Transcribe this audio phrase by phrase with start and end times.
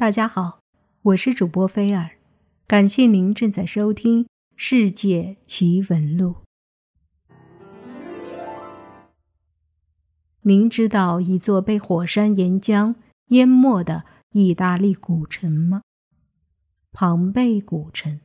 [0.00, 0.60] 大家好，
[1.02, 2.12] 我是主播菲尔，
[2.66, 4.24] 感谢您正在收听
[4.56, 6.36] 《世界奇闻录》。
[10.40, 12.94] 您知道一座被火山岩浆
[13.26, 15.82] 淹没的意大利古城吗？
[16.92, 18.20] 庞贝古城。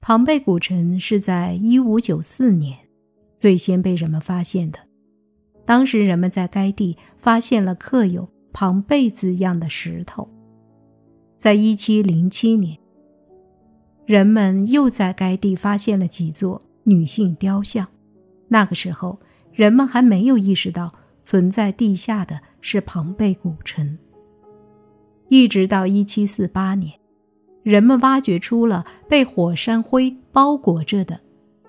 [0.00, 2.78] 庞贝古城是在一五九四年
[3.36, 4.78] 最先被人们发现的，
[5.64, 8.32] 当时人们在该地发现了刻有。
[8.54, 10.28] 庞贝字样的石头，
[11.36, 12.78] 在一七零七年，
[14.06, 17.86] 人们又在该地发现了几座女性雕像。
[18.46, 19.18] 那个时候，
[19.52, 20.94] 人们还没有意识到
[21.24, 23.98] 存在地下的是庞贝古城。
[25.28, 26.92] 一直到一七四八年，
[27.64, 31.18] 人们挖掘出了被火山灰包裹着的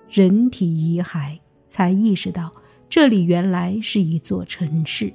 [0.08, 2.52] 人体遗骸，才意识到
[2.88, 5.12] 这里原来是一座城市。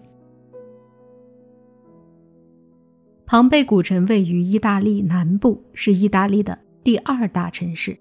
[3.25, 7.97] 庞贝古城位于意大利南部，是意大利的第二大城市。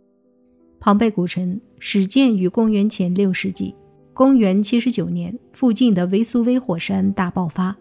[0.80, 3.74] 庞贝古城始建于公元前六世纪。
[4.12, 7.74] 公元七十九年，附近的维苏威火山大爆发，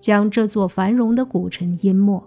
[0.00, 2.22] 将这座繁荣的古城淹没。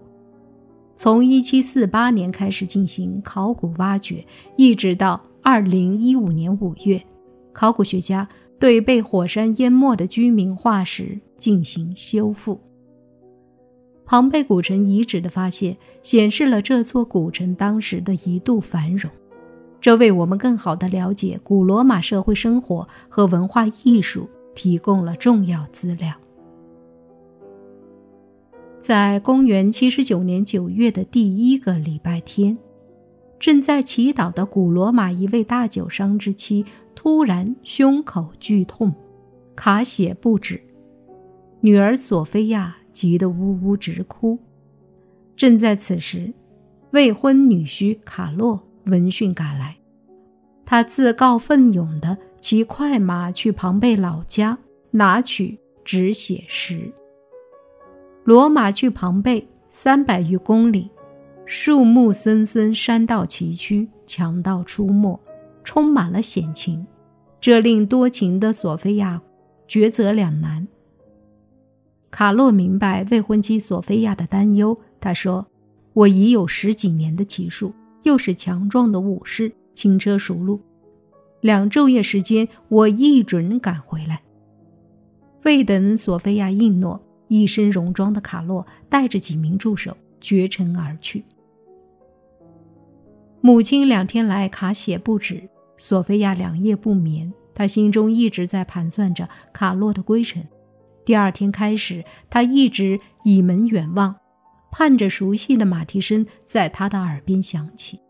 [0.96, 4.24] 从一七四八年开始进行考古挖掘，
[4.56, 7.00] 一直到二零一五年五月，
[7.52, 8.26] 考古学家
[8.58, 12.58] 对被火山淹没的居民化石进行修复。
[14.06, 19.10] 庞贝古城遗址的发现显示了这座古城当时的一度繁荣，
[19.80, 26.14] 这为我们更好地了解古罗马社会生活和文化艺术提供了重要资料。
[28.78, 32.56] 在公元七十九年九月的第一个礼拜天，
[33.40, 38.94] 正在祈祷的古罗马一位大酒商之妻突然胸口剧痛，
[39.56, 40.62] 卡血不止，
[41.60, 42.75] 女儿索菲亚。
[42.96, 44.38] 急得呜呜直哭。
[45.36, 46.32] 正在此时，
[46.92, 49.76] 未婚女婿卡洛闻讯赶来，
[50.64, 54.56] 他自告奋勇地骑快马去庞贝老家
[54.90, 56.90] 拿取止血石。
[58.24, 60.90] 罗马去庞贝三百余公里，
[61.44, 65.20] 树木森森，山道崎岖，强盗出没，
[65.62, 66.86] 充满了险情，
[67.42, 69.20] 这令多情的索菲亚
[69.68, 70.66] 抉择两难。
[72.16, 75.46] 卡洛明白未婚妻索菲亚的担忧，他说
[75.92, 80.58] ：“我已有十几年的骑术，又是强壮的武士，轻车熟路。
[81.42, 84.22] 两昼夜时间，我一准赶回来。”
[85.44, 91.22] 未等索菲亚应诺，一身戎装的卡洛带着几名助手绝尘而去。
[93.42, 95.46] 母亲两天来卡血不止，
[95.76, 100.42] 索菲亚两夜不眠，她心中一直在盘算着卡洛的归程。
[101.06, 104.16] 第二天开始，他一直倚门远望，
[104.72, 108.00] 盼着熟悉的马蹄声在他的耳边响起。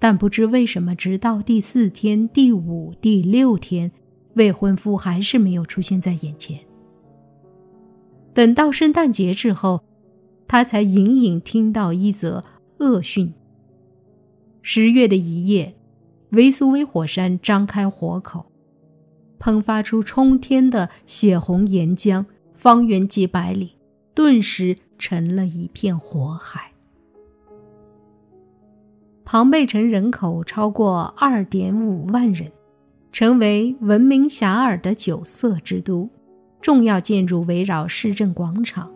[0.00, 3.92] 但不知为什么，直到第四天、第五、第六天，
[4.34, 6.58] 未婚夫还是没有出现在眼前。
[8.34, 9.84] 等到圣诞节之后，
[10.48, 12.44] 他才隐隐听到一则
[12.80, 13.32] 恶讯：
[14.62, 15.76] 十月的一夜，
[16.30, 18.50] 维苏威火山张开火口。
[19.38, 22.24] 喷发出冲天的血红岩浆，
[22.54, 23.72] 方圆几百里
[24.14, 26.72] 顿时成了一片火海。
[29.24, 32.52] 庞贝城人口超过二点五万人，
[33.10, 36.08] 成为闻名遐迩的酒色之都。
[36.62, 38.90] 重要建筑围绕市政广场，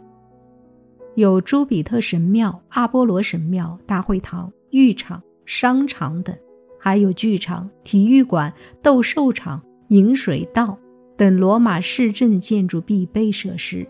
[1.14, 6.36] 有朱比特神庙、阿波罗神庙、大会堂、浴场、商场等，
[6.80, 8.52] 还有剧场、体育馆、
[8.82, 9.62] 斗兽场。
[9.90, 10.78] 饮水道
[11.16, 13.84] 等罗马市政建筑必备设施，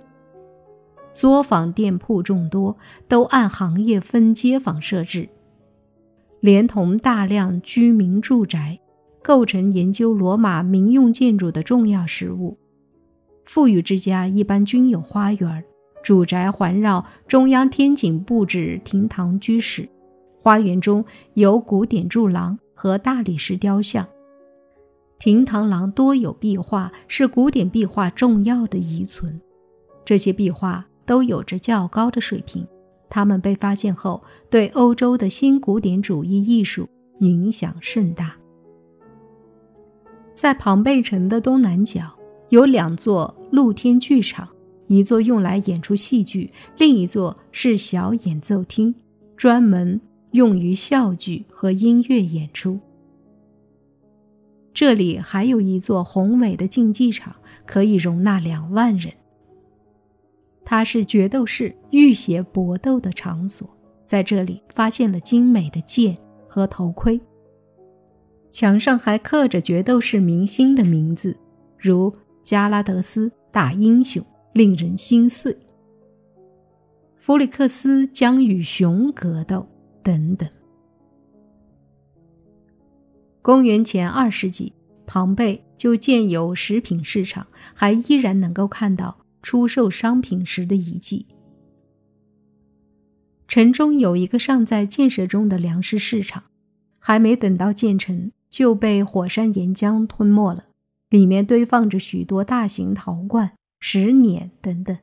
[1.13, 2.75] 作坊店铺众多，
[3.07, 5.29] 都按行业分街坊设置，
[6.41, 8.81] 连同大量居民住宅，
[9.23, 12.57] 构成研究罗马民用建筑的重要实物。
[13.45, 15.63] 富裕之家一般均有花园，
[16.03, 19.87] 主宅环绕中央天井布置厅堂居室，
[20.41, 21.05] 花园中
[21.35, 24.09] 有古典柱廊和大理石雕像。
[25.21, 29.39] 亭堂廊多有壁画，是古典壁画重要的遗存。
[30.03, 32.67] 这些壁画都有着较高的水平，
[33.11, 36.89] 它们被发现后，对欧洲的新古典主义艺术
[37.19, 38.35] 影响甚大。
[40.35, 42.11] 在庞贝城的东南角
[42.49, 44.49] 有两座露天剧场，
[44.87, 48.95] 一座用来演出戏剧，另一座是小演奏厅，
[49.37, 50.01] 专门
[50.31, 52.81] 用于笑剧和音乐演出。
[54.81, 57.37] 这里还有一座宏伟的竞技场，
[57.67, 59.13] 可以容纳两万人。
[60.65, 63.69] 它是决斗士浴血搏斗的场所，
[64.07, 66.17] 在这里发现了精美的剑
[66.49, 67.21] 和头盔。
[68.51, 71.37] 墙上还刻着决斗士明星的名字，
[71.77, 72.11] 如
[72.43, 74.25] 加拉德斯大英雄，
[74.55, 75.55] 令人心碎。
[77.19, 79.69] 弗里克斯将与熊格斗，
[80.03, 80.49] 等等。
[83.43, 84.73] 公元前二世纪，
[85.07, 91.27] 庞贝就建有食品市场，还依然能够看到出售商品时的遗迹。
[93.49, 96.45] 城中有一个尚在建设中的粮食市场，
[96.99, 98.33] 还没等到建成。
[98.51, 100.65] 就被火山岩浆吞没了，
[101.09, 104.99] 里面堆放着许多大型陶罐、石碾等等。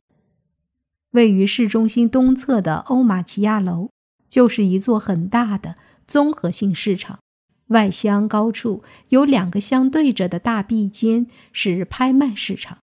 [1.12, 3.88] 位于市中心东侧的欧马奇亚楼，
[4.28, 5.76] 就是一座很大的
[6.06, 7.20] 综合性市场。
[7.68, 12.78] 外厢高处有两个相对着的大壁间，是拍卖市场，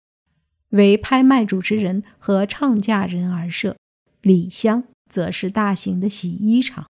[0.69, 3.75] 为拍卖主持人和唱价人而设；
[4.21, 6.87] 里厢则是大型的洗衣厂。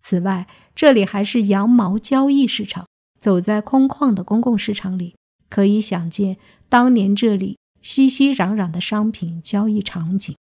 [0.00, 2.86] 此外，这里还是羊毛交易市场。
[3.20, 5.16] 走在空旷的公共市场里，
[5.48, 6.36] 可以想见
[6.68, 10.36] 当年这里熙熙攘攘的商品交易场景。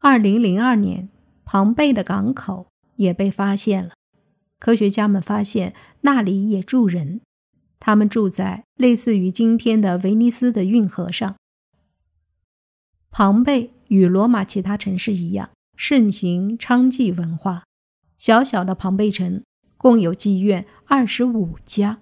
[0.00, 1.08] 二零零二年，
[1.46, 2.66] 庞贝的港口
[2.96, 3.94] 也被发现了，
[4.62, 7.20] 科学家们发现那里也住人，
[7.80, 11.34] 他们住在类似于今天的威尼斯的运河上。
[13.10, 17.64] 庞贝与罗马其他城市一样，盛行娼妓文化，
[18.16, 19.42] 小小的庞贝城。
[19.76, 21.98] 共有妓院二十五家，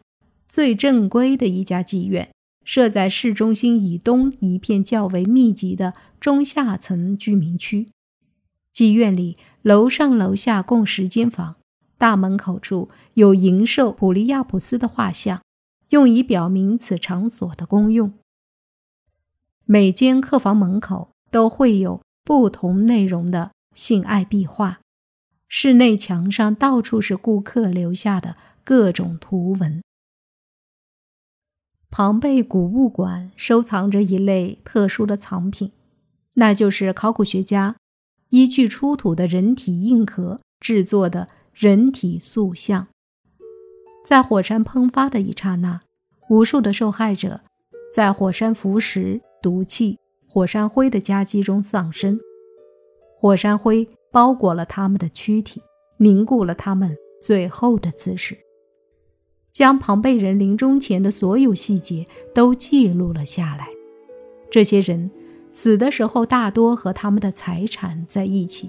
[0.47, 2.31] 最正规的一家妓院
[2.63, 7.89] 设在市中心以东一片较为密集的中下层居民区。
[8.75, 11.57] 妓院里楼上楼下共十间房，
[12.01, 15.43] 大门口处有银兽普利亚普斯的画像，
[15.91, 18.15] 用以表明此场所的功用。
[19.67, 24.81] 每间客房门口都会有不同内容的性爱壁画。
[25.47, 29.83] 室内墙上到处是顾客留下的各种图文。
[31.91, 35.73] 庞贝古物馆收藏着一类特殊的藏品，
[36.37, 37.77] 那就是考古学家
[38.31, 42.87] 依据出土的人体硬壳制作的人体塑像。
[44.05, 45.81] 在火山喷发的一刹那，
[46.29, 47.41] 无数的受害者
[47.95, 49.99] 在火山浮石、毒气、
[50.29, 52.19] 火山灰的夹击中丧生。
[53.17, 53.89] 火山灰。
[54.13, 55.63] 包裹了他们的躯体，
[55.97, 58.37] 凝固了他们最后的姿势，
[59.53, 62.05] 将庞贝人临终前的所有细节
[62.35, 63.69] 都记录了下来。
[64.51, 65.09] 这些人
[65.53, 68.69] 死的时候大多和他们的财产在一起，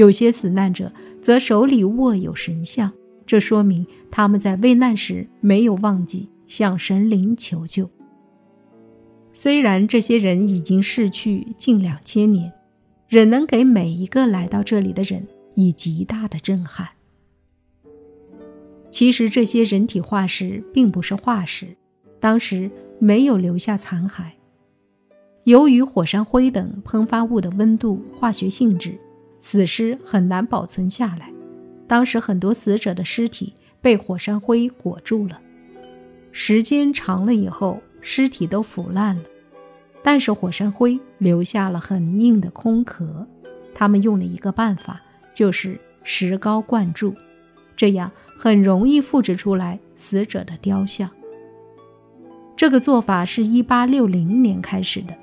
[0.00, 2.90] 有些死难者则手里握有神像，
[3.26, 7.90] 这说明他们在危难时没有忘记向神灵求救。
[9.34, 12.50] 虽然这些人已经逝去近两千年。
[13.10, 15.26] 仍能给每一个来到这里的人
[15.56, 16.88] 以极大的震撼。
[18.88, 21.76] 其实这些人体化石并不是化石，
[22.20, 22.70] 当时
[23.00, 24.26] 没有留下残骸。
[25.42, 28.96] 由于火山灰等喷发物的温度、化学性质，
[29.40, 31.32] 死尸很难保存下来。
[31.86, 35.40] 当时很多死者的尸体被火山灰裹住了，
[36.30, 39.22] 时间长了以后，尸体都腐烂了。
[40.02, 43.26] 但是火山灰留下了很硬的空壳，
[43.74, 45.00] 他们用了一个办法，
[45.34, 47.14] 就是石膏灌注，
[47.76, 51.10] 这样很容易复制出来死者的雕像。
[52.56, 55.14] 这个做法是一八六零年开始的，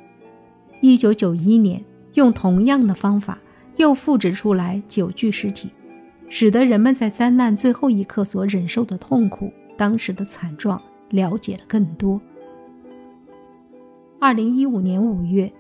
[0.82, 3.39] 一九九一年用同样的方法
[3.77, 5.69] 又复制出来九具尸体，
[6.29, 12.19] 使得人们在灾难最后一刻所忍受的痛苦、当时的惨状了解了更多。
[14.19, 15.51] 二零一五年五月，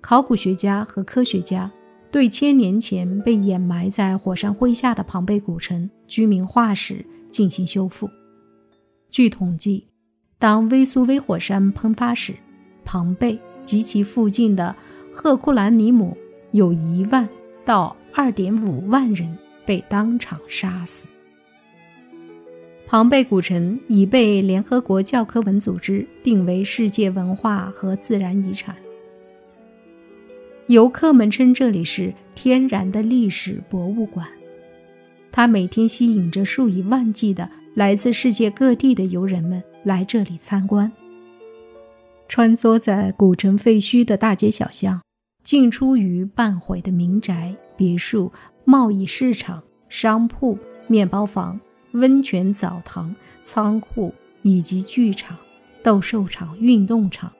[0.00, 1.70] 考古学家和科学家
[2.12, 8.08] 对千年前被掩埋在火山灰下的庞贝古城居民化石进行修复。
[9.10, 9.84] 据统计，
[10.38, 12.34] 当威苏威火山喷发时，
[12.84, 14.74] 庞贝及其附近的
[15.12, 16.16] 赫库兰尼姆
[16.52, 17.28] 有一万
[17.68, 21.06] 到二点五万人被当场杀死。
[22.86, 28.74] 庞贝古城已被联合国教科文组织定为世界文化和自然遗产。
[30.68, 34.26] 游客们称这里是天然的历史博物馆，
[35.30, 40.90] 它每天吸引着数以万计的来自世界各地的游人们来这里参观。
[42.28, 45.02] 穿梭在古城废墟的大街小巷，
[45.48, 48.30] 进出于半毁的民宅、别墅、
[48.66, 51.58] 贸易市场、商铺、面包房。
[51.92, 54.12] 温泉澡堂、仓库
[54.42, 55.38] 以及剧场、
[55.82, 57.32] 斗兽场、运动场，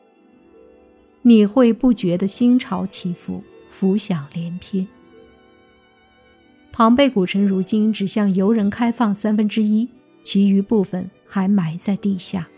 [1.21, 4.89] 你会不觉得心潮起伏，浮想联翩。
[6.73, 9.87] 庞贝古城如今只向游人开放三分之一，
[10.23, 12.49] 其余部分还埋在地下。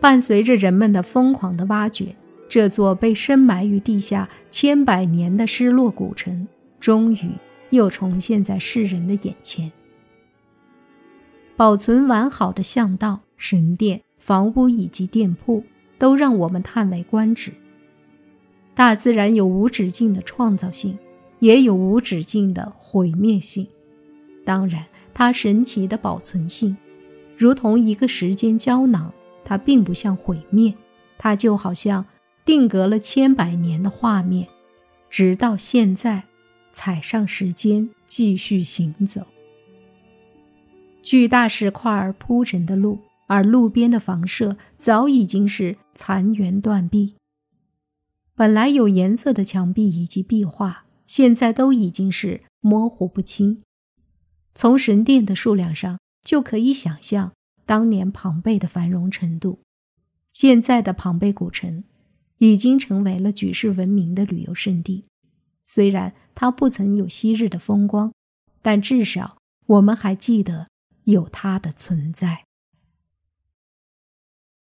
[0.00, 2.16] 伴随着人们的疯狂的挖掘，
[2.48, 6.46] 这座被深埋于地下千百年的失落古城，
[6.78, 7.30] 终于
[7.70, 9.70] 又重现在世人的眼前。
[11.56, 15.64] 保存完好的巷道、神殿、房屋以及店铺，
[15.98, 17.52] 都让我们叹为观止。
[18.74, 20.98] 大自然有无止境的创造性。
[21.40, 23.68] 也有无止境的毁灭性，
[24.42, 26.74] 当然，它神奇的保存性，
[27.36, 29.12] 如同一个时间胶囊，
[29.44, 30.72] 它并不像毁灭，
[31.18, 32.02] 它就好像
[32.46, 34.48] 定格了千百年的画面，
[35.10, 36.24] 直到现在，
[36.72, 39.26] 踩上时间继续行走。
[41.02, 47.16] 巨大石块铺成的路，而路边的房舍早已经是残垣断壁。
[48.34, 50.84] 本来有颜色的墙壁以及壁画。
[51.06, 53.62] 现在都已经是模糊不清。
[54.56, 57.30] 从神殿的数量上就可以想象
[57.64, 59.60] 当年庞贝的繁荣程度。
[60.32, 61.84] 现在的庞贝古城
[62.38, 65.04] 已经成为了举世闻名的旅游胜地。
[65.64, 68.12] 虽然它不曾有昔日的风光，
[68.62, 70.68] 但至少我们还记得
[71.04, 72.45] 有它的存在。